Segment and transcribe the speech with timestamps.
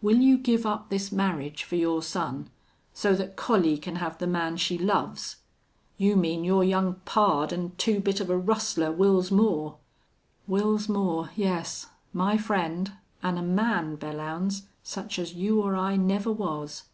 [0.00, 2.48] Will you give up this marriage for your son
[2.94, 5.36] so that Collie can have the man she loves?"
[5.98, 9.76] "You mean your young pard an' two bit of a rustler Wils Moore?"
[10.48, 11.88] "Wils Moore, yes.
[12.14, 12.92] My friend,
[13.22, 16.84] an' a man, Belllounds, such as you or I never was."